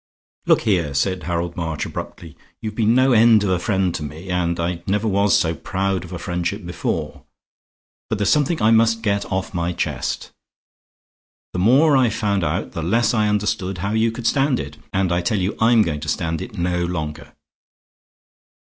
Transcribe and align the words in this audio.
"Look 0.47 0.61
here," 0.61 0.95
said 0.95 1.21
Harold 1.21 1.55
March, 1.55 1.85
abruptly, 1.85 2.35
"you've 2.59 2.73
been 2.73 2.95
no 2.95 3.11
end 3.11 3.43
of 3.43 3.51
a 3.51 3.59
friend 3.59 3.93
to 3.93 4.01
me, 4.01 4.31
and 4.31 4.59
I 4.59 4.81
never 4.87 5.07
was 5.07 5.37
so 5.37 5.53
proud 5.53 6.03
of 6.03 6.11
a 6.11 6.17
friendship 6.17 6.65
before; 6.65 7.21
but 8.09 8.17
there's 8.17 8.31
something 8.31 8.59
I 8.63 8.71
must 8.71 9.03
get 9.03 9.31
off 9.31 9.53
my 9.53 9.73
chest. 9.73 10.31
The 11.53 11.59
more 11.59 11.95
I 11.95 12.09
found 12.09 12.43
out, 12.43 12.71
the 12.71 12.81
less 12.81 13.13
I 13.13 13.27
understood 13.29 13.77
how 13.85 13.91
you 13.91 14.11
could 14.11 14.25
stand 14.25 14.59
it. 14.59 14.77
And 14.91 15.11
I 15.11 15.21
tell 15.21 15.37
you 15.37 15.55
I'm 15.61 15.83
going 15.83 15.99
to 15.99 16.09
stand 16.09 16.41
it 16.41 16.57
no 16.57 16.83
longer." 16.83 17.33